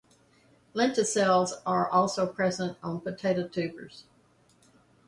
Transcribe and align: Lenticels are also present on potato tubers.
Lenticels 0.73 1.51
are 1.63 1.87
also 1.87 2.25
present 2.25 2.75
on 2.81 3.01
potato 3.01 3.47
tubers. 3.47 4.05